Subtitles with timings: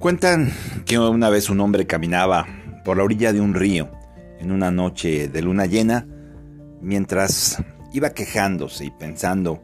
[0.00, 0.50] Cuentan
[0.86, 2.46] que una vez un hombre caminaba
[2.86, 3.90] por la orilla de un río
[4.38, 6.06] en una noche de luna llena
[6.80, 7.62] mientras
[7.92, 9.62] iba quejándose y pensando,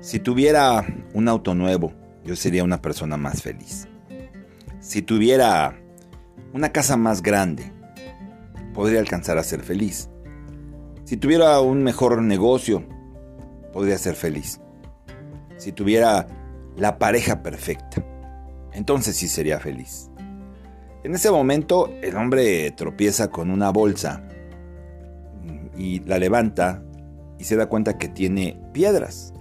[0.00, 1.92] si tuviera un auto nuevo,
[2.24, 3.86] yo sería una persona más feliz.
[4.80, 5.80] Si tuviera
[6.52, 7.72] una casa más grande,
[8.74, 10.10] podría alcanzar a ser feliz.
[11.04, 12.84] Si tuviera un mejor negocio,
[13.72, 14.60] podría ser feliz.
[15.56, 16.26] Si tuviera
[16.76, 18.04] la pareja perfecta,
[18.74, 20.10] entonces sí sería feliz.
[21.04, 24.22] En ese momento el hombre tropieza con una bolsa
[25.76, 26.82] y la levanta
[27.38, 29.34] y se da cuenta que tiene piedras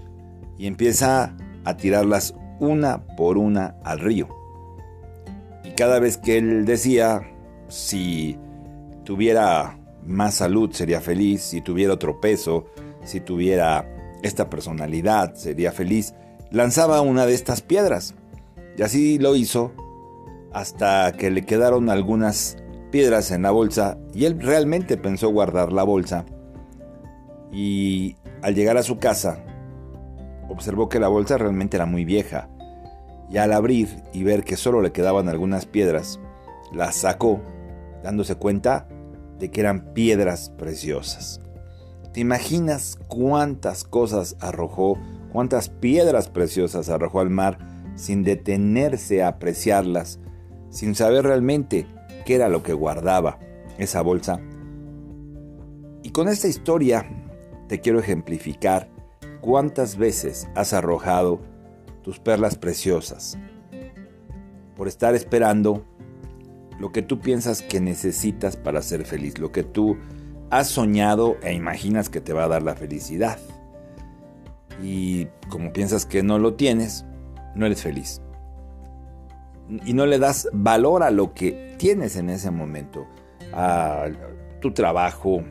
[0.58, 4.28] y empieza a tirarlas una por una al río.
[5.64, 7.22] Y cada vez que él decía,
[7.68, 8.38] si
[9.04, 12.66] tuviera más salud sería feliz, si tuviera otro peso,
[13.04, 13.88] si tuviera
[14.24, 16.14] esta personalidad sería feliz,
[16.52, 18.16] lanzaba una de estas piedras.
[18.82, 19.74] Y así lo hizo
[20.52, 22.58] hasta que le quedaron algunas
[22.90, 26.26] piedras en la bolsa y él realmente pensó guardar la bolsa.
[27.52, 29.46] Y al llegar a su casa,
[30.50, 32.50] observó que la bolsa realmente era muy vieja.
[33.30, 36.20] Y al abrir y ver que solo le quedaban algunas piedras,
[36.74, 37.40] la sacó,
[38.02, 38.88] dándose cuenta
[39.38, 41.40] de que eran piedras preciosas.
[42.14, 44.98] ¿Te imaginas cuántas cosas arrojó,
[45.32, 47.71] cuántas piedras preciosas arrojó al mar
[48.02, 50.20] sin detenerse a apreciarlas,
[50.72, 51.86] sin saber realmente
[52.26, 53.38] qué era lo que guardaba
[53.78, 54.42] esa bolsa.
[56.02, 57.06] Y con esta historia
[57.68, 58.90] te quiero ejemplificar
[59.40, 61.42] cuántas veces has arrojado
[62.02, 63.38] tus perlas preciosas
[64.76, 65.86] por estar esperando
[66.80, 69.98] lo que tú piensas que necesitas para ser feliz, lo que tú
[70.50, 73.38] has soñado e imaginas que te va a dar la felicidad.
[74.82, 77.06] Y como piensas que no lo tienes,
[77.56, 78.22] no eres feliz.
[79.86, 83.08] Y no le das valor a lo que tienes en ese momento,
[83.54, 84.08] a
[84.60, 85.44] tu trabajo,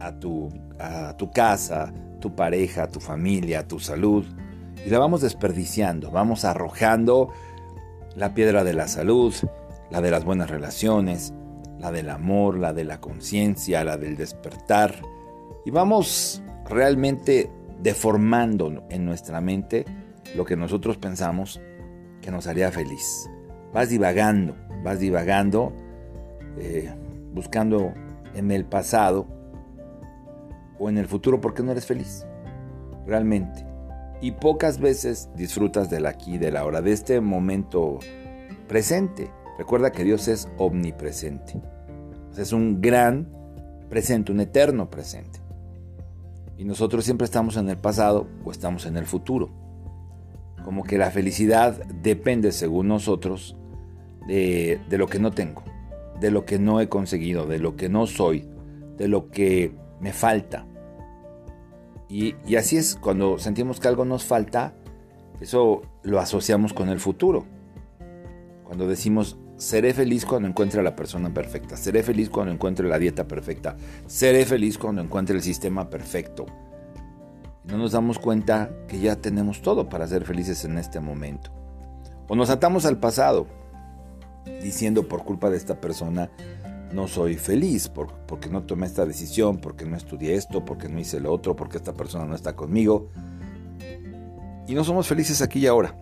[0.00, 0.48] a tu,
[0.78, 4.24] a tu casa, tu pareja, tu familia, tu salud.
[4.84, 7.30] Y la vamos desperdiciando, vamos arrojando
[8.14, 9.34] la piedra de la salud,
[9.90, 11.34] la de las buenas relaciones,
[11.78, 14.94] la del amor, la de la conciencia, la del despertar.
[15.64, 17.50] Y vamos realmente
[17.82, 19.84] deformando en nuestra mente
[20.36, 21.60] lo que nosotros pensamos
[22.20, 23.28] que nos haría feliz.
[23.72, 24.54] Vas divagando,
[24.84, 25.72] vas divagando,
[26.58, 26.92] eh,
[27.32, 27.92] buscando
[28.34, 29.26] en el pasado
[30.78, 32.26] o en el futuro porque no eres feliz,
[33.06, 33.66] realmente.
[34.20, 37.98] Y pocas veces disfrutas del aquí, de la hora, de este momento
[38.68, 39.30] presente.
[39.58, 41.60] Recuerda que Dios es omnipresente.
[42.36, 43.28] Es un gran
[43.88, 45.40] presente, un eterno presente.
[46.58, 49.65] Y nosotros siempre estamos en el pasado o estamos en el futuro
[50.66, 53.56] como que la felicidad depende, según nosotros,
[54.26, 55.62] de, lo que no tengo,
[56.18, 58.48] de lo que no he conseguido, de lo que no soy,
[58.96, 60.66] de lo que me falta.
[62.08, 64.74] Y, y, así es, cuando sentimos que algo nos falta,
[65.40, 67.46] eso lo asociamos con el futuro.
[68.64, 72.98] Cuando decimos, seré feliz cuando encuentre a la persona perfecta, seré feliz cuando encuentre la
[72.98, 73.76] dieta perfecta,
[74.08, 76.44] seré feliz cuando encuentre el sistema perfecto,
[77.66, 81.50] no nos damos cuenta que ya tenemos todo para ser felices en este momento.
[82.28, 83.46] O nos atamos al pasado,
[84.62, 86.30] diciendo por culpa de esta persona
[86.92, 91.20] no soy feliz, porque no tomé esta decisión, porque no estudié esto, porque no hice
[91.20, 93.08] lo otro, porque esta persona no está conmigo.
[94.68, 95.96] Y no somos felices aquí y ahora.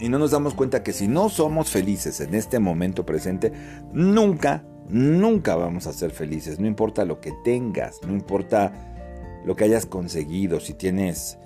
[0.00, 3.52] Y no nos damos cuenta que si no somos felices en este momento presente,
[3.92, 6.58] nunca, nunca vamos a ser felices.
[6.58, 8.89] No importa lo que tengas, no importa
[9.44, 11.38] lo que hayas conseguido, si tienes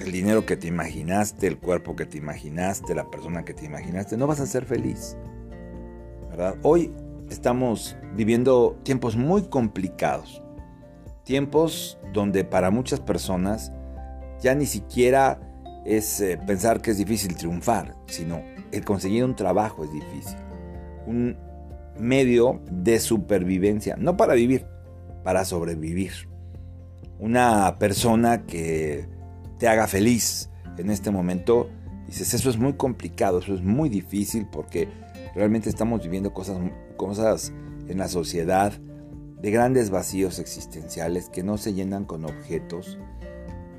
[0.00, 4.16] el dinero que te imaginaste, el cuerpo que te imaginaste, la persona que te imaginaste,
[4.16, 5.16] no vas a ser feliz.
[6.62, 6.92] Hoy
[7.28, 10.42] estamos viviendo tiempos muy complicados.
[11.24, 13.72] Tiempos donde para muchas personas
[14.40, 15.38] ya ni siquiera
[15.84, 18.42] es eh, pensar que es difícil triunfar, sino
[18.72, 20.38] el conseguir un trabajo es difícil.
[21.06, 21.36] Un
[21.98, 24.66] medio de supervivencia, no para vivir,
[25.22, 26.29] para sobrevivir
[27.20, 29.06] una persona que
[29.58, 31.68] te haga feliz en este momento,
[32.06, 34.88] dices, eso es muy complicado, eso es muy difícil porque
[35.34, 36.58] realmente estamos viviendo cosas,
[36.96, 37.52] cosas
[37.88, 38.72] en la sociedad
[39.40, 42.98] de grandes vacíos existenciales que no se llenan con objetos,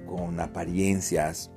[0.08, 1.52] con apariencias.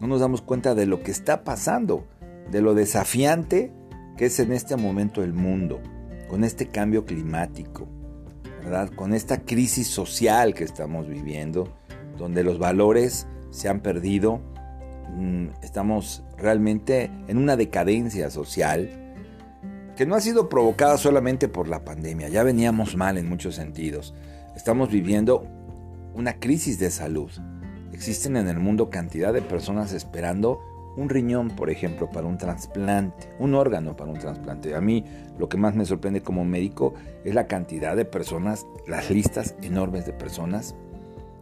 [0.00, 2.06] No nos damos cuenta de lo que está pasando,
[2.50, 3.72] de lo desafiante
[4.16, 5.80] que es en este momento el mundo,
[6.28, 7.88] con este cambio climático,
[8.96, 11.68] con esta crisis social que estamos viviendo,
[12.16, 14.40] donde los valores se han perdido,
[15.16, 18.90] mm, estamos realmente en una decadencia social,
[19.96, 24.14] que no ha sido provocada solamente por la pandemia, ya veníamos mal en muchos sentidos.
[24.56, 25.46] Estamos viviendo
[26.14, 27.30] una crisis de salud.
[27.92, 30.60] Existen en el mundo cantidad de personas esperando
[30.96, 34.74] un riñón, por ejemplo, para un trasplante, un órgano para un trasplante.
[34.74, 35.04] A mí
[35.38, 36.94] lo que más me sorprende como médico
[37.24, 40.74] es la cantidad de personas, las listas enormes de personas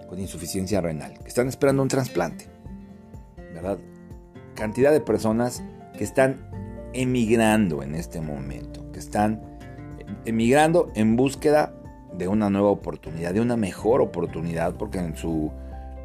[0.08, 2.46] con insuficiencia renal que están esperando un trasplante.
[3.54, 3.78] ¿Verdad?
[4.54, 5.62] Cantidad de personas
[5.96, 6.48] que están
[6.94, 9.40] emigrando en este momento, que están
[10.24, 11.74] emigrando en búsqueda
[12.16, 15.50] de una nueva oportunidad, de una mejor oportunidad, porque en su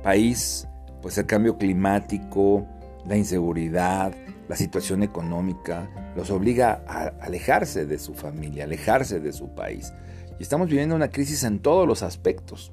[0.04, 0.68] país,
[1.02, 2.66] pues el cambio climático,
[3.08, 4.14] la inseguridad,
[4.48, 9.94] la situación económica, los obliga a alejarse de su familia, alejarse de su país.
[10.40, 12.72] Y estamos viviendo una crisis en todos los aspectos.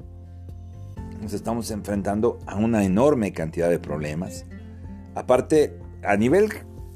[1.20, 4.44] Nos estamos enfrentando a una enorme cantidad de problemas.
[5.14, 6.48] Aparte, a nivel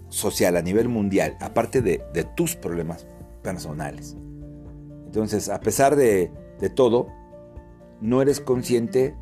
[0.09, 1.99] social, a nivel mundial, aparte de,
[2.37, 3.07] tus problemas
[3.43, 4.17] personales.
[5.07, 6.31] Entonces, a pesar de,
[6.61, 7.09] de todo,
[8.01, 9.15] no eres consciente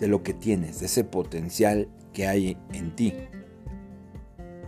[0.00, 3.14] de lo que tienes, de ese potencial que hay en ti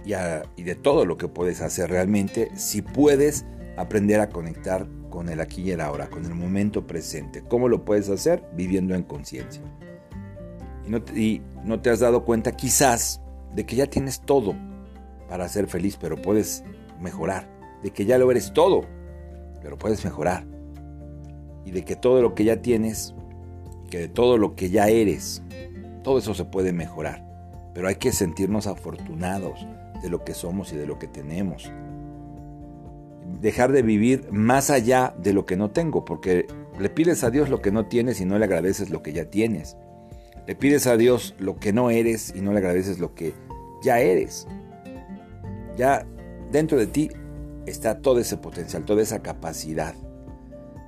[0.04, 3.44] y, de todo lo que puedes hacer realmente si puedes
[3.76, 7.42] aprender a conectar con el aquí y el ahora, con el momento presente.
[7.42, 8.42] ¿Cómo lo puedes hacer?
[8.54, 9.62] Viviendo en conciencia.
[10.86, 13.20] Y, no y no te has dado cuenta quizás
[13.54, 14.54] de que ya tienes todo
[15.28, 16.64] para ser feliz, pero puedes
[17.00, 17.48] mejorar.
[17.82, 18.82] De que ya lo eres todo,
[19.62, 20.46] pero puedes mejorar.
[21.64, 23.14] Y de que todo lo que ya tienes,
[23.90, 25.42] que de todo lo que ya eres,
[26.02, 27.26] todo eso se puede mejorar.
[27.74, 29.66] Pero hay que sentirnos afortunados,
[30.02, 31.70] de lo que somos y de lo que tenemos.
[33.40, 36.46] Dejar de vivir más allá de lo que no tengo, porque
[36.78, 39.26] le pides a Dios lo que no tienes y no le agradeces lo que ya
[39.26, 39.76] tienes.
[40.46, 43.34] Le pides a Dios lo que no eres y no le agradeces lo que
[43.82, 44.46] ya eres.
[45.76, 46.06] Ya
[46.50, 47.10] dentro de ti
[47.66, 49.94] está todo ese potencial, toda esa capacidad.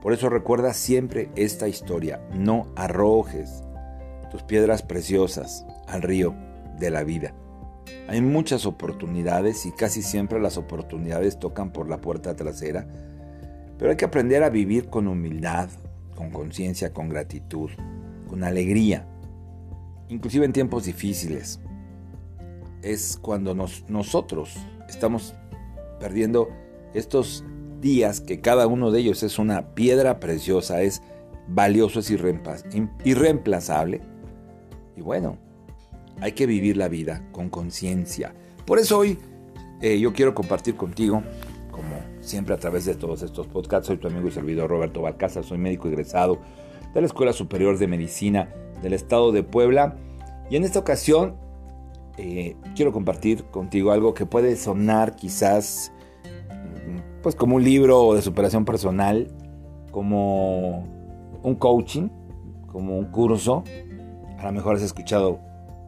[0.03, 2.21] Por eso recuerda siempre esta historia.
[2.35, 3.63] No arrojes
[4.31, 6.35] tus piedras preciosas al río
[6.79, 7.35] de la vida.
[8.09, 12.87] Hay muchas oportunidades y casi siempre las oportunidades tocan por la puerta trasera,
[13.79, 15.69] pero hay que aprender a vivir con humildad,
[16.15, 17.71] con conciencia, con gratitud,
[18.29, 19.07] con alegría,
[20.09, 21.61] inclusive en tiempos difíciles.
[22.83, 24.57] Es cuando nosotros
[24.89, 25.35] estamos
[26.01, 26.49] perdiendo
[26.95, 27.45] estos
[27.81, 31.03] días que cada uno de ellos es una piedra preciosa, es
[31.49, 32.11] valioso, es
[33.05, 34.01] irreemplazable.
[34.97, 35.39] Y bueno,
[36.23, 38.33] hay que vivir la vida con conciencia.
[38.65, 39.19] Por eso hoy
[39.81, 41.25] eh, yo quiero compartir contigo,
[41.73, 45.43] como siempre a través de todos estos podcasts, soy tu amigo y servidor Roberto Balcázar,
[45.43, 46.39] soy médico egresado
[46.95, 48.49] de la Escuela Superior de Medicina
[48.83, 49.97] del Estado de Puebla.
[50.49, 51.35] Y en esta ocasión
[52.19, 55.93] eh, quiero compartir contigo algo que puede sonar quizás
[57.21, 59.29] pues como un libro de superación personal,
[59.91, 60.87] como
[61.43, 62.09] un coaching,
[62.67, 63.65] como un curso.
[64.39, 65.41] A lo mejor has escuchado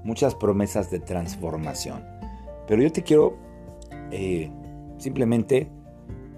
[0.05, 2.05] muchas promesas de transformación.
[2.69, 3.37] Pero yo te quiero
[4.11, 4.51] eh,
[4.99, 5.69] simplemente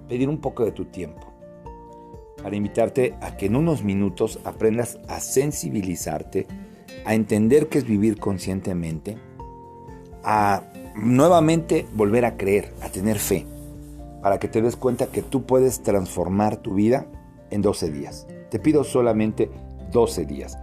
[0.09, 1.27] pedir un poco de tu tiempo
[2.43, 6.47] para invitarte a que en unos minutos aprendas a sensibilizarte,
[7.05, 9.19] a entender qué es vivir conscientemente,
[10.23, 10.63] a
[10.95, 13.47] nuevamente volver a creer, a tener fe,
[14.23, 17.07] para que te des cuenta que tú puedes transformar tu vida
[17.51, 18.27] en 12 días.
[18.51, 19.51] Te pido solamente
[19.93, 20.59] 12 días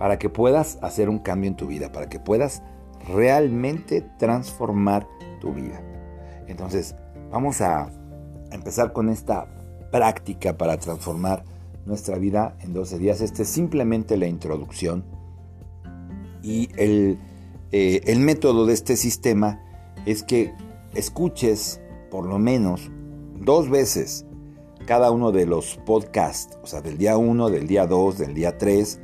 [0.00, 2.62] para que puedas hacer un cambio en tu vida, para que puedas
[3.06, 5.06] realmente transformar
[5.42, 5.82] tu vida.
[6.46, 6.94] Entonces,
[7.30, 7.90] vamos a
[8.50, 9.46] empezar con esta
[9.92, 11.44] práctica para transformar
[11.84, 13.20] nuestra vida en 12 días.
[13.20, 15.04] Este es simplemente la introducción
[16.42, 17.18] y el,
[17.70, 19.60] eh, el método de este sistema
[20.06, 20.54] es que
[20.94, 21.78] escuches
[22.10, 22.90] por lo menos
[23.38, 24.24] dos veces
[24.86, 28.56] cada uno de los podcasts, o sea, del día 1, del día 2, del día
[28.56, 28.98] 3,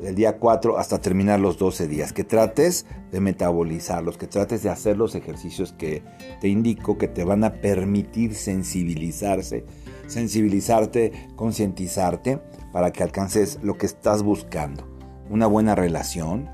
[0.00, 4.70] del día 4 hasta terminar los 12 días, que trates de metabolizarlos, que trates de
[4.70, 6.02] hacer los ejercicios que
[6.40, 9.64] te indico que te van a permitir sensibilizarse,
[10.06, 12.40] sensibilizarte, concientizarte
[12.72, 14.86] para que alcances lo que estás buscando.
[15.30, 16.48] Una buena relación,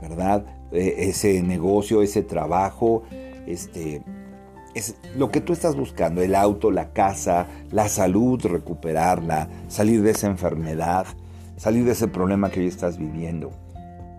[0.00, 0.44] ¿verdad?
[0.72, 3.04] E, ese negocio, ese trabajo,
[3.46, 4.02] este
[4.74, 10.10] es lo que tú estás buscando, el auto, la casa, la salud, recuperarla, salir de
[10.12, 11.06] esa enfermedad,
[11.58, 13.50] salir de ese problema que hoy estás viviendo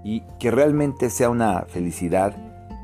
[0.03, 2.35] y que realmente sea una felicidad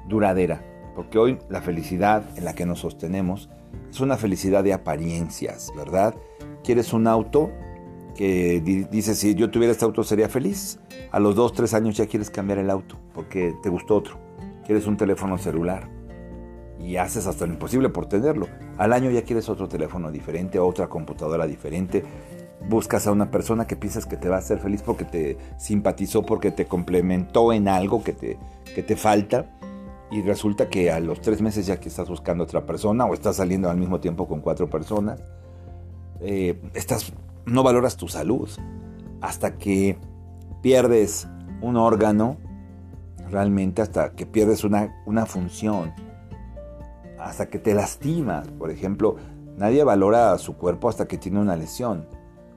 [0.07, 0.63] duradera,
[0.95, 3.49] porque hoy la felicidad en la que nos sostenemos
[3.89, 6.15] es una felicidad de apariencias, ¿verdad?
[6.63, 7.51] ¿Quieres un auto
[8.15, 10.79] que dices si yo tuviera este auto sería feliz?
[11.11, 14.17] A los dos, tres años ya quieres cambiar el auto porque te gustó otro.
[14.65, 15.89] Quieres un teléfono celular.
[16.79, 18.47] y haces hasta lo imposible por tenerlo.
[18.77, 22.03] Al año ya quieres otro teléfono diferente, otra computadora diferente.
[22.67, 26.23] Buscas a una persona que piensas que te va a hacer feliz porque te simpatizó,
[26.25, 28.37] porque te complementó en algo que te,
[28.73, 29.45] que te falta.
[30.11, 33.37] Y resulta que a los tres meses ya que estás buscando otra persona o estás
[33.37, 35.21] saliendo al mismo tiempo con cuatro personas,
[36.21, 37.11] eh, estás,
[37.45, 38.49] no valoras tu salud
[39.21, 39.97] hasta que
[40.61, 41.27] pierdes
[41.61, 42.37] un órgano,
[43.29, 45.93] realmente hasta que pierdes una, una función
[47.19, 48.47] hasta que te lastimas.
[48.47, 49.17] Por ejemplo,
[49.57, 52.07] nadie valora su cuerpo hasta que tiene una lesión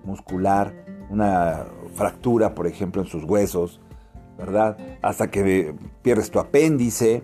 [0.04, 0.74] muscular,
[1.10, 3.80] una fractura, por ejemplo, en sus huesos,
[4.36, 4.76] ¿verdad?
[5.02, 7.22] Hasta que pierdes tu apéndice.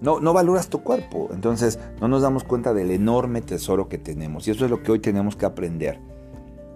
[0.00, 1.28] No, no valoras tu cuerpo.
[1.32, 4.46] Entonces no nos damos cuenta del enorme tesoro que tenemos.
[4.46, 6.00] Y eso es lo que hoy tenemos que aprender.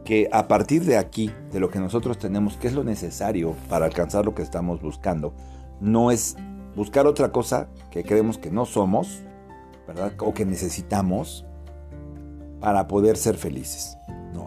[0.05, 3.87] Que a partir de aquí, de lo que nosotros tenemos, que es lo necesario para
[3.87, 5.35] alcanzar lo que estamos buscando,
[5.81, 6.37] no es
[6.75, 9.23] buscar otra cosa que creemos que no somos,
[10.19, 11.45] o que necesitamos
[12.61, 13.97] para poder ser felices.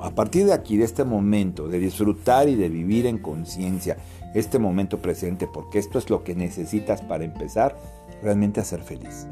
[0.02, 3.98] A partir de aquí, de este momento, de disfrutar y de vivir en conciencia
[4.34, 7.78] este momento presente, porque esto es lo que necesitas para empezar
[8.22, 9.28] realmente a ser feliz.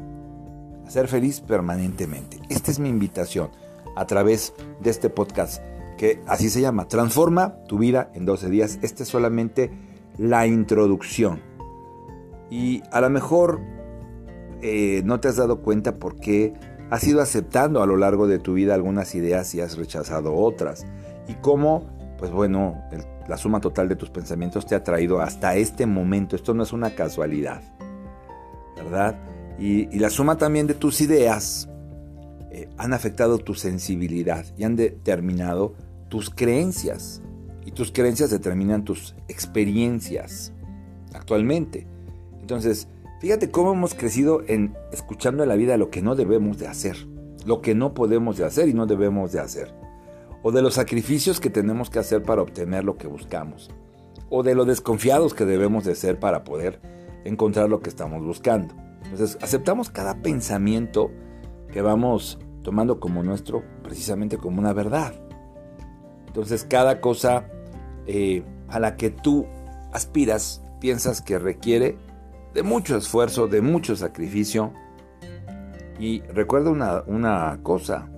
[0.86, 2.38] A ser feliz permanentemente.
[2.48, 3.50] Esta es mi invitación
[3.96, 5.62] a través de este podcast
[5.96, 8.78] que así se llama, Transforma tu vida en 12 días.
[8.80, 9.70] Esta es solamente
[10.16, 11.40] la introducción.
[12.50, 13.60] Y a lo mejor
[14.62, 16.54] eh, no te has dado cuenta por qué
[16.90, 20.84] has ido aceptando a lo largo de tu vida algunas ideas y has rechazado otras.
[21.28, 22.82] Y cómo, pues bueno,
[23.28, 26.34] la suma total de tus pensamientos te ha traído hasta este momento.
[26.34, 27.62] Esto no es una casualidad,
[28.76, 29.18] ¿verdad?
[29.58, 31.68] Y, la suma también de tus ideas
[32.50, 35.74] eh, han afectado tu sensibilidad y han determinado
[36.08, 37.22] tus creencias.
[37.64, 40.52] Y tus creencias determinan tus experiencias
[41.14, 41.86] actualmente.
[42.40, 42.88] Entonces,
[43.20, 46.96] Fíjate cómo hemos crecido en escuchando a la vida lo que no debemos de hacer,
[47.44, 49.74] lo que no podemos de hacer y no debemos de hacer,
[50.42, 53.70] o de los sacrificios que tenemos que hacer para obtener lo que buscamos,
[54.30, 56.80] o de lo desconfiados que debemos de ser para poder
[57.26, 58.74] encontrar lo que estamos buscando.
[59.04, 61.10] Entonces, aceptamos cada pensamiento
[61.70, 65.12] que vamos tomando como nuestro, precisamente como una verdad.
[66.26, 67.44] Entonces, cada cosa
[68.06, 69.46] eh, a la que tú
[69.92, 71.98] aspiras, piensas que requiere
[72.54, 74.72] de mucho esfuerzo, de mucho sacrificio.
[75.98, 78.08] Y recuerda una, una cosa,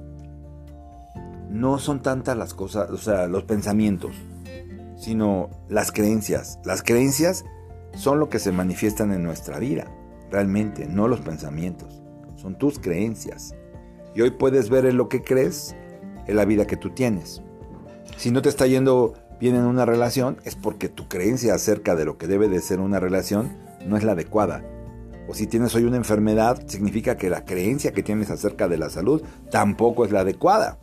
[1.50, 4.14] no son tantas las cosas, o sea, los pensamientos,
[4.96, 6.58] sino las creencias.
[6.64, 7.44] Las creencias
[7.94, 9.86] son lo que se manifiestan en nuestra vida,
[10.30, 12.02] realmente, no los pensamientos,
[12.36, 13.54] son tus creencias.
[14.14, 15.74] Y hoy puedes ver en lo que crees,
[16.26, 17.42] en la vida que tú tienes.
[18.16, 22.04] Si no te está yendo bien en una relación, es porque tu creencia acerca de
[22.04, 24.64] lo que debe de ser una relación no es la adecuada.
[25.28, 28.90] O si tienes hoy una enfermedad, significa que la creencia que tienes acerca de la
[28.90, 30.78] salud tampoco es la adecuada.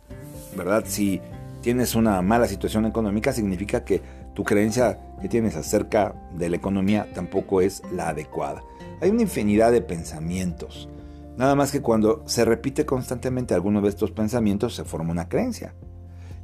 [0.56, 0.84] ¿Verdad?
[0.86, 1.20] Si
[1.60, 4.02] tienes una mala situación económica, significa que
[4.34, 8.62] tu creencia que tienes acerca de la economía tampoco es la adecuada.
[9.00, 10.88] Hay una infinidad de pensamientos.
[11.36, 15.74] Nada más que cuando se repite constantemente alguno de estos pensamientos se forma una creencia.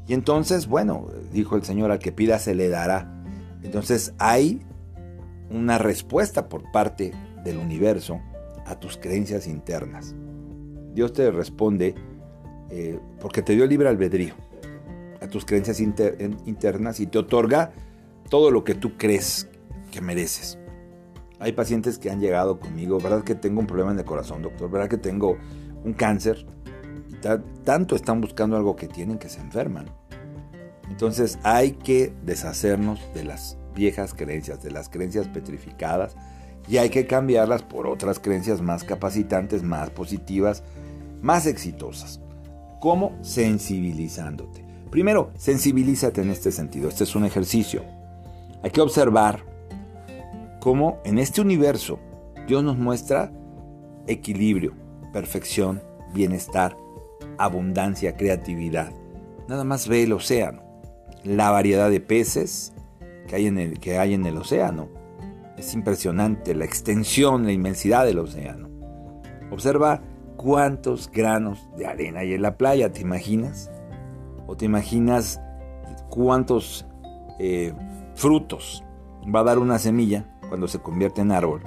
[0.06, 3.12] Y entonces, bueno, dijo el Señor, al que pida se le dará.
[3.62, 4.62] Entonces hay
[5.50, 7.12] una respuesta por parte
[7.44, 8.20] del universo
[8.66, 10.14] a tus creencias internas.
[10.92, 11.94] Dios te responde
[12.70, 14.34] eh, porque te dio libre albedrío
[15.20, 17.72] a tus creencias internas y te otorga
[18.28, 19.48] todo lo que tú crees
[19.90, 20.58] que mereces.
[21.38, 24.70] Hay pacientes que han llegado conmigo, ¿verdad que tengo un problema en el corazón, doctor?
[24.70, 25.36] ¿Verdad que tengo
[25.84, 26.46] un cáncer?
[27.64, 29.86] tanto están buscando algo que tienen que se enferman.
[30.88, 36.16] Entonces hay que deshacernos de las viejas creencias, de las creencias petrificadas,
[36.68, 40.64] y hay que cambiarlas por otras creencias más capacitantes, más positivas,
[41.22, 42.20] más exitosas.
[42.80, 43.16] ¿Cómo?
[43.22, 44.64] Sensibilizándote.
[44.90, 46.88] Primero, sensibilízate en este sentido.
[46.88, 47.82] Este es un ejercicio.
[48.62, 49.44] Hay que observar
[50.60, 52.00] cómo en este universo
[52.48, 53.32] Dios nos muestra
[54.06, 54.74] equilibrio,
[55.12, 55.82] perfección,
[56.14, 56.76] bienestar,
[57.38, 58.92] abundancia, creatividad.
[59.48, 60.62] Nada más ve el océano,
[61.24, 62.72] la variedad de peces,
[63.26, 64.88] que hay en el, que hay en el océano.
[65.56, 68.68] Es impresionante la extensión, la inmensidad del océano.
[69.50, 70.02] Observa
[70.36, 73.70] cuántos granos de arena hay en la playa, ¿te imaginas?
[74.46, 75.40] ¿O te imaginas
[76.10, 76.86] cuántos
[77.38, 77.72] eh,
[78.14, 78.84] frutos
[79.34, 81.62] va a dar una semilla cuando se convierte en árbol?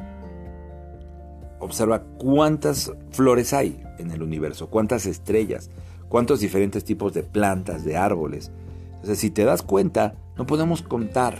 [1.59, 5.69] Observa cuántas flores hay en el universo, cuántas estrellas,
[6.07, 8.51] cuántos diferentes tipos de plantas, de árboles.
[8.93, 11.37] Entonces, si te das cuenta, no podemos contar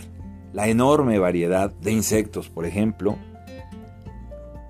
[0.52, 3.16] la enorme variedad de insectos, por ejemplo.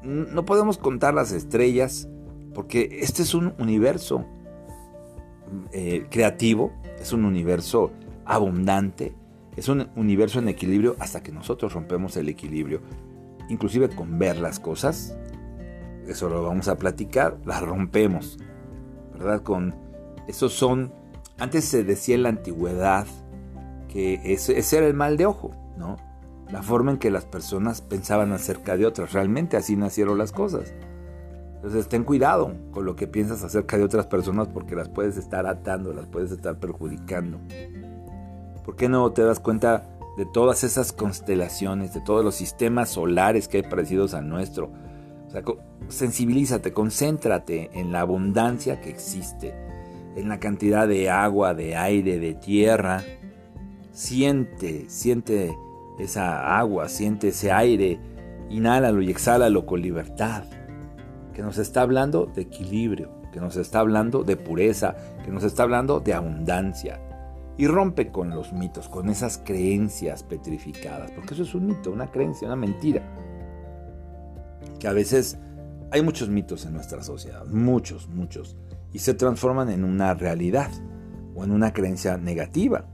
[0.05, 2.09] No podemos contar las estrellas
[2.55, 4.25] porque este es un universo
[5.73, 7.91] eh, creativo, es un universo
[8.25, 9.15] abundante,
[9.57, 12.83] es un universo en equilibrio hasta que nosotros rompemos el equilibrio,
[13.49, 15.19] inclusive con ver las cosas,
[16.07, 18.39] eso lo vamos a platicar, las rompemos,
[19.13, 19.43] ¿verdad?
[19.43, 19.75] Con
[20.29, 20.93] esos son,
[21.37, 23.09] antes se decía en la antigüedad
[23.91, 25.97] que ese, era el mal de ojo, ¿no?
[26.51, 30.73] La forma en que las personas pensaban acerca de otras, realmente así nacieron las cosas.
[31.57, 35.47] Entonces ten cuidado con lo que piensas acerca de otras personas porque las puedes estar
[35.47, 37.39] atando, las puedes estar perjudicando.
[38.65, 43.49] ¿Por qué no te das cuenta de todas esas constelaciones, de todos los sistemas solares
[43.49, 44.71] que hay parecidos al nuestro?
[45.27, 45.43] O sea,
[45.89, 49.55] sensibilízate, concéntrate en la abundancia que existe,
[50.17, 53.03] en la cantidad de agua, de aire, de tierra.
[53.93, 55.57] Siente, siente
[55.99, 57.99] esa agua, siente ese aire,
[58.49, 60.45] inhálalo y exhálalo con libertad
[61.33, 65.63] que nos está hablando de equilibrio, que nos está hablando de pureza, que nos está
[65.63, 67.01] hablando de abundancia.
[67.57, 72.11] Y rompe con los mitos, con esas creencias petrificadas, porque eso es un mito, una
[72.11, 73.03] creencia, una mentira.
[74.79, 75.39] Que a veces
[75.91, 78.57] hay muchos mitos en nuestra sociedad, muchos, muchos,
[78.93, 80.71] y se transforman en una realidad
[81.35, 82.87] o en una creencia negativa.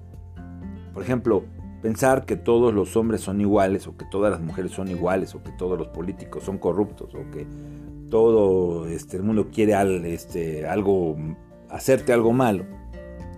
[0.97, 1.45] Por ejemplo,
[1.83, 5.43] pensar que todos los hombres son iguales o que todas las mujeres son iguales o
[5.43, 7.47] que todos los políticos son corruptos o que
[8.09, 9.75] todo este, el mundo quiere
[10.15, 11.15] este, algo,
[11.69, 12.65] hacerte algo malo.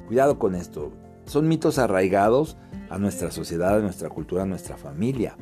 [0.06, 0.92] Cuidado con esto.
[1.24, 2.56] Son mitos arraigados
[2.90, 5.36] a nuestra sociedad, a nuestra cultura, a nuestra familia.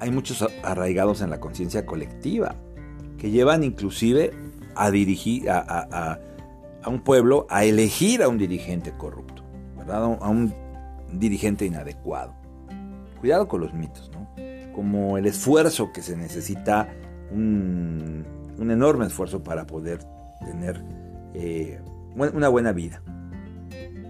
[0.00, 2.54] Hay muchos arraigados en la conciencia colectiva
[3.16, 4.32] que llevan inclusive
[4.74, 6.18] a dirigir a,
[6.86, 9.42] un pueblo a elegir a un dirigente corrupto,
[9.74, 10.18] ¿verdad?
[10.20, 10.67] a un
[11.12, 12.34] dirigente inadecuado.
[13.20, 14.28] Cuidado con los mitos, ¿no?
[14.74, 16.88] Como el esfuerzo que se necesita
[17.32, 18.24] un,
[18.58, 20.00] enorme esfuerzo para poder
[20.44, 20.82] tener
[21.34, 21.80] eh,
[22.14, 23.02] una buena vida.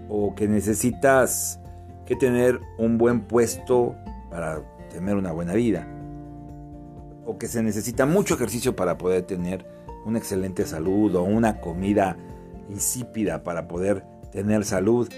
[0.09, 1.59] O que necesitas
[2.05, 3.95] que tener un buen puesto
[4.29, 5.87] para tener una buena vida.
[7.25, 9.65] O que se necesita mucho ejercicio para poder tener
[10.05, 12.17] una excelente salud o una comida
[12.69, 15.09] insípida para poder tener salud.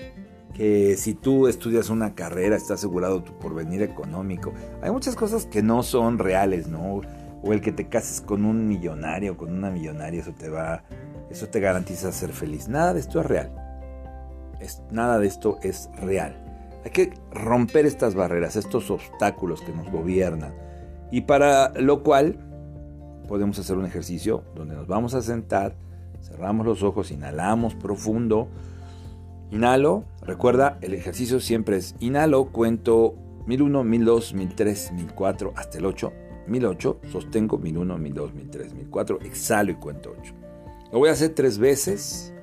[0.53, 4.53] Que si tú estudias una carrera está asegurado tu porvenir económico.
[4.81, 7.01] Hay muchas cosas que no son reales, ¿no?
[7.43, 10.83] o el que te cases con un millonario, con una millonaria, eso te va,
[11.29, 12.67] eso te garantiza ser feliz.
[12.67, 13.51] Nada de esto es real.
[14.59, 16.35] Es, nada de esto es real.
[16.85, 20.53] Hay que romper estas barreras, estos obstáculos que nos gobiernan.
[21.11, 22.37] Y para lo cual
[23.27, 25.75] podemos hacer un ejercicio donde nos vamos a sentar,
[26.21, 28.49] cerramos los ojos, inhalamos profundo.
[29.49, 33.15] Inhalo, recuerda, el ejercicio siempre es inhalo, cuento
[33.47, 36.13] 1001, 1002, 1003, 1004 hasta el 8
[36.47, 40.34] 1008, sostengo 1001, 1002, 1003, 1004, exhalo y cuento 8.
[40.91, 42.34] Lo voy a hacer tres veces.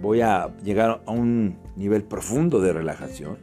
[0.00, 3.38] Voy a llegar a un nivel profundo de relajación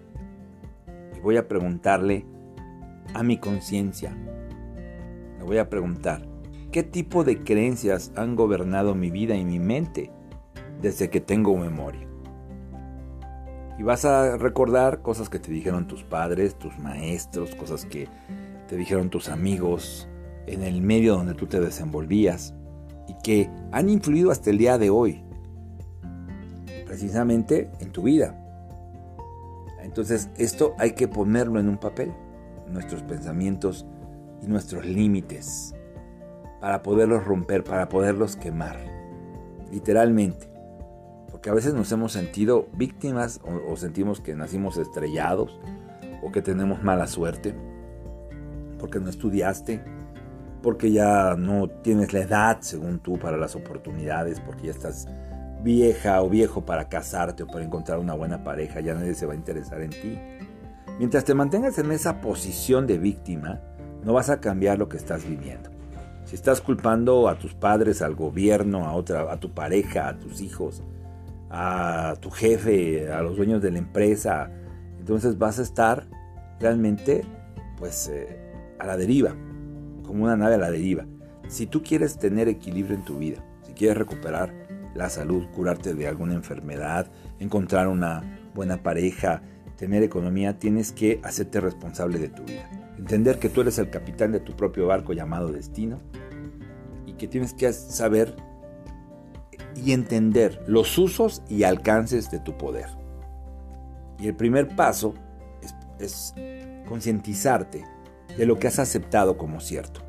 [1.15, 2.25] y voy a preguntarle
[3.13, 4.15] a mi conciencia.
[5.39, 6.27] Le voy a preguntar,
[6.71, 10.11] ¿qué tipo de creencias han gobernado mi vida y mi mente
[10.81, 12.10] desde que tengo memoria?
[13.77, 18.07] Y vas a recordar cosas que te dijeron tus padres, tus maestros, cosas que
[18.67, 20.07] te dijeron tus amigos,
[20.47, 22.53] en el medio donde tú te desenvolvías
[23.07, 25.23] y que han influido hasta el día de hoy,
[26.85, 28.37] precisamente en tu vida.
[29.81, 32.13] Entonces esto hay que ponerlo en un papel,
[32.67, 33.85] nuestros pensamientos
[34.41, 35.73] y nuestros límites,
[36.59, 38.77] para poderlos romper, para poderlos quemar,
[39.71, 40.50] literalmente.
[41.31, 45.59] Porque a veces nos hemos sentido víctimas o, o sentimos que nacimos estrellados
[46.21, 47.55] o que tenemos mala suerte
[48.81, 49.79] porque no estudiaste,
[50.61, 55.07] porque ya no tienes la edad según tú para las oportunidades, porque ya estás
[55.63, 59.33] vieja o viejo para casarte o para encontrar una buena pareja, ya nadie se va
[59.33, 60.19] a interesar en ti.
[60.97, 63.61] Mientras te mantengas en esa posición de víctima,
[64.03, 65.69] no vas a cambiar lo que estás viviendo.
[66.25, 70.41] Si estás culpando a tus padres, al gobierno, a otra, a tu pareja, a tus
[70.41, 70.83] hijos,
[71.51, 74.49] a tu jefe, a los dueños de la empresa,
[74.97, 76.07] entonces vas a estar
[76.59, 77.25] realmente,
[77.77, 78.39] pues, eh,
[78.79, 79.35] a la deriva,
[80.03, 81.05] como una nave a la deriva.
[81.49, 84.53] Si tú quieres tener equilibrio en tu vida, si quieres recuperar
[84.95, 88.23] la salud, curarte de alguna enfermedad, encontrar una
[88.55, 89.41] buena pareja,
[89.75, 92.69] tener economía, tienes que hacerte responsable de tu vida.
[92.97, 95.99] Entender que tú eres el capitán de tu propio barco llamado destino
[97.05, 98.35] y que tienes que saber
[99.75, 102.87] y entender los usos y alcances de tu poder.
[104.19, 105.13] Y el primer paso
[105.99, 106.33] es,
[106.87, 107.85] concientizarte
[108.37, 110.01] de lo que has aceptado como cierto,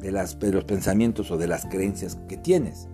[0.00, 2.88] de, las, de los pensamientos o de las creencias que tienes.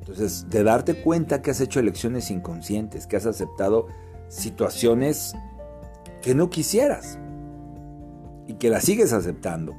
[0.00, 3.86] Entonces, de darte cuenta que has hecho elecciones inconscientes, que has aceptado
[4.28, 5.34] situaciones
[6.22, 7.18] que no quisieras
[8.46, 9.74] y que las sigues aceptando,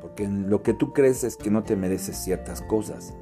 [0.00, 3.14] porque lo que tú crees es que no te mereces ciertas cosas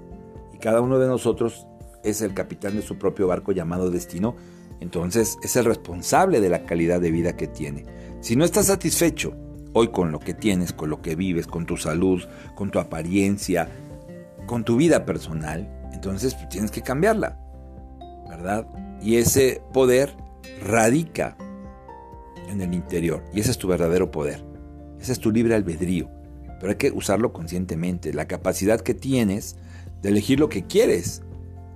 [0.61, 1.67] cada uno de nosotros
[2.03, 4.37] es el capitán de su propio barco llamado destino,
[4.81, 7.85] entonces es el responsable de la calidad de vida que tiene.
[8.21, 9.35] Si no estás satisfecho
[9.73, 12.23] hoy con lo que tienes, con lo que vives, con tu salud,
[12.55, 13.69] con tu apariencia,
[14.47, 17.39] con tu vida personal, entonces pues, tienes que cambiarla,
[18.29, 18.67] ¿verdad?
[19.03, 20.15] Y ese poder
[20.63, 21.37] radica
[22.49, 24.45] en el interior y ese es tu verdadero poder.
[24.99, 26.11] Ese es tu libre albedrío,
[26.59, 29.57] pero hay que usarlo conscientemente, la capacidad que tienes
[30.03, 31.23] de elegir lo que quieres,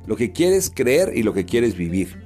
[0.06, 2.22] lo que quieres creer y lo que quieres vivir.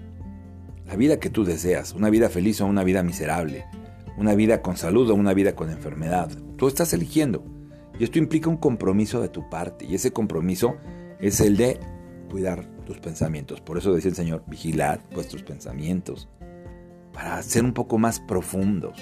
[0.86, 3.66] La vida que tú deseas, una vida feliz o una vida miserable,
[4.16, 6.30] una vida con salud o una vida con enfermedad.
[6.56, 7.44] Tú estás eligiendo.
[7.98, 9.84] Y esto implica un compromiso de tu parte.
[9.84, 10.76] Y ese compromiso
[11.20, 11.78] es el de
[12.30, 13.60] cuidar tus pensamientos.
[13.60, 16.28] Por eso decía el Señor, vigilad vuestros pensamientos.
[17.12, 18.98] Para ser un poco más profundos.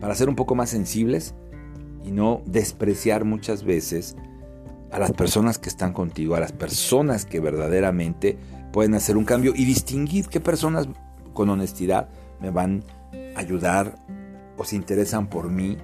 [0.00, 1.34] Para ser un poco más sensibles
[2.04, 4.16] y no despreciar muchas veces
[4.94, 8.38] a las personas que están contigo, a las personas que verdaderamente
[8.72, 10.86] pueden hacer un cambio y distinguir qué personas
[11.32, 12.08] con honestidad
[12.40, 12.84] me van
[13.34, 13.96] a ayudar
[14.56, 15.78] o se interesan por mí,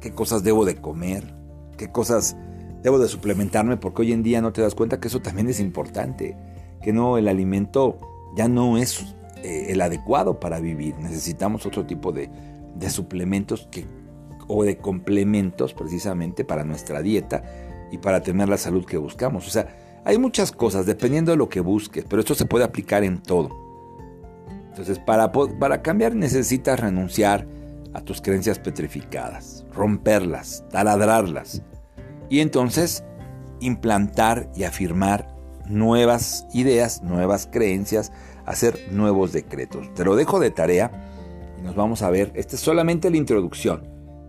[0.00, 1.34] qué cosas debo de comer,
[1.76, 2.36] qué cosas
[2.84, 5.58] debo de suplementarme, porque hoy en día no te das cuenta que eso también es
[5.58, 6.36] importante,
[6.80, 7.98] que no el alimento
[8.36, 12.30] ya no es eh, el adecuado para vivir, necesitamos otro tipo de,
[12.76, 13.86] de suplementos que,
[14.46, 17.42] o de complementos precisamente para nuestra dieta
[17.90, 19.46] y para tener la salud que buscamos.
[19.46, 19.68] O sea,
[20.04, 23.50] hay muchas cosas dependiendo de lo que busques, pero esto se puede aplicar en todo.
[24.68, 27.46] Entonces, para, para cambiar necesitas renunciar
[27.94, 31.62] a tus creencias petrificadas, romperlas, taladrarlas
[32.28, 33.02] y entonces
[33.60, 35.34] implantar y afirmar
[35.68, 38.12] nuevas ideas, nuevas creencias,
[38.46, 39.92] hacer nuevos decretos.
[39.94, 40.90] Te lo dejo de tarea
[41.58, 42.32] y nos vamos a ver.
[42.34, 43.82] Esta es solamente la introducción.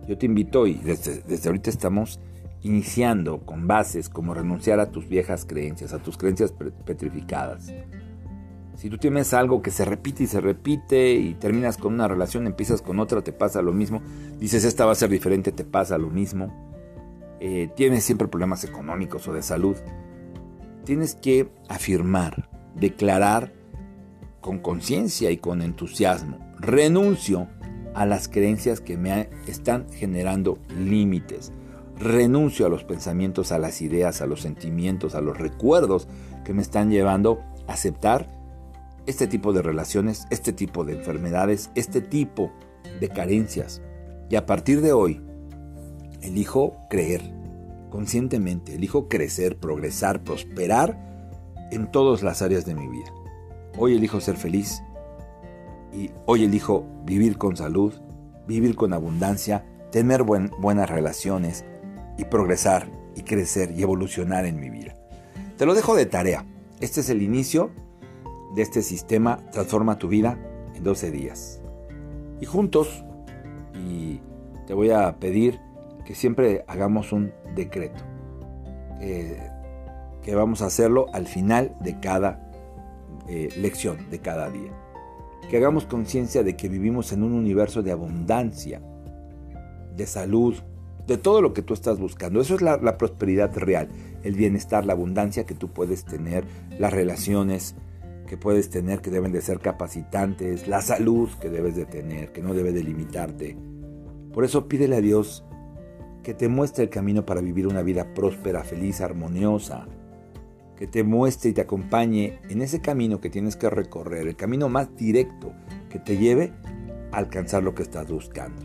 [0.06, 2.18] Yo te invito y desde, desde ahorita estamos
[2.62, 6.52] iniciando con bases como renunciar a tus viejas creencias, a tus creencias
[6.84, 7.72] petrificadas.
[8.76, 12.46] Si tú tienes algo que se repite y se repite y terminas con una relación,
[12.46, 14.00] empiezas con otra, te pasa lo mismo,
[14.38, 16.70] dices esta va a ser diferente, te pasa lo mismo,
[17.40, 19.76] eh, tienes siempre problemas económicos o de salud,
[20.84, 23.52] tienes que afirmar, declarar
[24.40, 27.48] con conciencia y con entusiasmo, renuncio
[27.94, 31.52] a las creencias que me están generando límites,
[32.00, 36.08] renuncio a los pensamientos, a las ideas, a los sentimientos, a los recuerdos
[36.44, 38.28] que me están llevando a aceptar
[39.06, 42.50] este tipo de relaciones, este tipo de enfermedades, este tipo
[43.00, 43.82] de carencias.
[44.30, 45.20] Y a partir de hoy,
[46.22, 47.20] elijo creer
[47.90, 50.98] conscientemente, elijo crecer, progresar, prosperar
[51.70, 53.12] en todas las áreas de mi vida.
[53.76, 54.82] Hoy elijo ser feliz
[55.92, 57.92] y hoy elijo vivir con salud,
[58.46, 61.64] vivir con abundancia, tener buenas relaciones,
[62.16, 64.94] y progresar y crecer y evolucionar en mi vida.
[65.56, 66.44] Te lo dejo de tarea.
[66.80, 67.70] Este es el inicio
[68.54, 70.38] de este sistema Transforma tu vida
[70.74, 71.60] en 12 días.
[72.40, 73.04] Y juntos,
[73.74, 74.20] y
[74.66, 75.60] te voy a pedir
[76.04, 78.02] que siempre hagamos un decreto,
[78.98, 82.50] que vamos a hacerlo al final de cada
[83.28, 84.72] eh, lección, de cada día.
[85.48, 88.80] Que hagamos conciencia de que vivimos en un universo de abundancia,
[89.96, 90.54] de salud,
[91.06, 92.40] de todo lo que tú estás buscando.
[92.40, 93.88] Eso es la, prosperidad real,
[94.22, 96.44] el bienestar, la abundancia que tú puedes tener,
[96.78, 97.74] las relaciones
[98.26, 102.42] que puedes tener que deben de ser capacitantes, la salud que debes de tener, que
[102.42, 103.56] no debe de limitarte.
[104.32, 105.44] Por eso pídele a Dios
[106.22, 109.88] que te muestre el camino para vivir una vida próspera, feliz, armoniosa,
[110.76, 114.68] que te muestre y te acompañe en ese camino que tienes que recorrer, el camino
[114.68, 115.52] más directo
[115.88, 116.52] que te lleve
[117.10, 118.62] a alcanzar lo que estás buscando.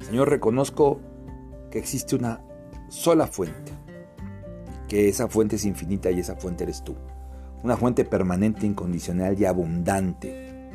[0.00, 1.00] Señor, reconozco
[1.70, 2.40] que existe una
[2.88, 3.72] sola fuente,
[4.88, 6.94] que esa fuente es infinita y esa fuente eres tú.
[7.62, 10.70] Una fuente permanente, incondicional y abundante.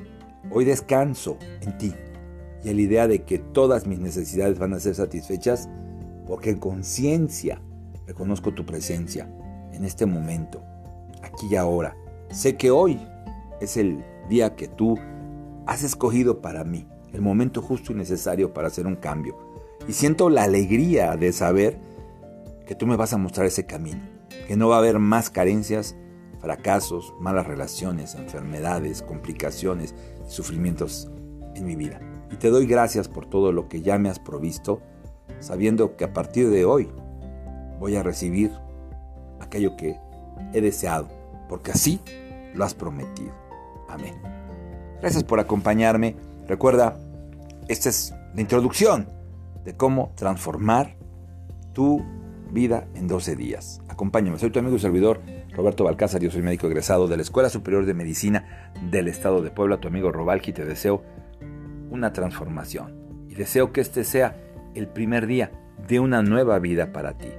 [0.52, 1.94] Hoy descanso en ti
[2.64, 5.70] y en la idea de que todas mis necesidades van a ser satisfechas
[6.28, 7.62] porque en conciencia
[8.06, 9.30] reconozco tu presencia
[9.72, 10.62] en este momento,
[11.22, 11.96] aquí y ahora.
[12.30, 13.00] Sé que hoy
[13.62, 14.98] es el día que tú
[15.66, 19.53] has escogido para mí, el momento justo y necesario para hacer un cambio
[19.88, 21.78] y siento la alegría de saber
[22.66, 24.02] que tú me vas a mostrar ese camino,
[24.48, 25.96] que no va a haber más carencias,
[26.40, 29.94] fracasos, malas relaciones, enfermedades, complicaciones,
[30.28, 31.10] sufrimientos
[31.56, 32.00] en mi vida.
[32.32, 34.82] Y te doy gracias por todo lo que ya me has provisto
[35.40, 36.90] sabiendo que a partir de hoy
[37.80, 38.52] voy a recibir
[39.40, 39.98] aquello que
[40.54, 41.10] he deseado,
[41.50, 42.00] porque así
[42.54, 43.34] lo has prometido.
[43.90, 44.16] Amén.
[45.02, 46.16] Gracias por acompañarme.
[46.48, 46.98] Recuerda,
[47.68, 49.08] esta es la introducción
[49.64, 50.96] de cómo transformar
[51.74, 52.04] tu
[52.52, 53.82] vida en 12 días.
[53.90, 55.22] Acompáñame, soy tu amigo y servidor
[55.52, 59.52] Roberto Balcázar, yo soy médico egresado de la Escuela Superior de Medicina del Estado de
[59.52, 61.04] Puebla, tu amigo Robalki, te deseo
[61.90, 64.36] una transformación y deseo que este sea
[64.76, 65.52] el primer día
[65.88, 67.30] de una nueva vida para ti.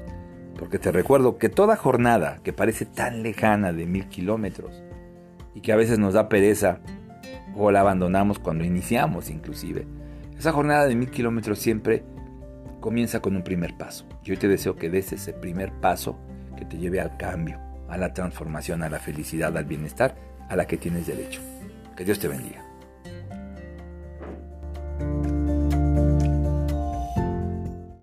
[0.59, 4.83] Porque te recuerdo que toda jornada que parece tan lejana de mil kilómetros
[5.55, 6.79] y que a veces nos da pereza
[7.57, 9.87] o la abandonamos cuando iniciamos inclusive,
[10.39, 12.05] esa jornada de mil kilómetros siempre
[12.85, 14.05] comienza con un primer paso.
[14.23, 16.19] Yo te deseo que des ese primer paso
[16.55, 20.15] que te lleve al cambio, a la transformación, a la felicidad, al bienestar
[20.51, 21.41] a la que tienes derecho.
[21.97, 22.63] Que Dios te bendiga.